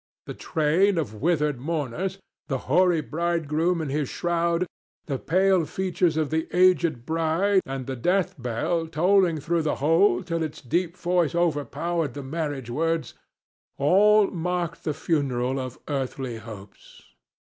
The 0.25 0.33
train 0.33 0.97
of 0.97 1.13
withered 1.21 1.59
mourners, 1.59 2.17
the 2.47 2.57
hoary 2.65 3.01
bridegroom 3.01 3.83
in 3.83 3.89
his 3.89 4.09
shroud, 4.09 4.65
the 5.05 5.19
pale 5.19 5.63
features 5.67 6.17
of 6.17 6.31
the 6.31 6.47
aged 6.57 7.05
bride 7.05 7.61
and 7.67 7.85
the 7.85 7.95
death 7.95 8.33
bell 8.41 8.87
tolling 8.87 9.39
through 9.39 9.61
the 9.61 9.75
whole 9.75 10.23
till 10.23 10.41
its 10.41 10.59
deep 10.59 10.97
voice 10.97 11.35
overpowered 11.35 12.15
the 12.15 12.23
marriage 12.23 12.71
words,—all 12.71 14.31
marked 14.31 14.85
the 14.85 14.95
funeral 14.95 15.59
of 15.59 15.77
earthly 15.87 16.37
hopes. 16.37 17.03